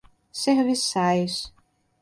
serviçais 0.31 1.53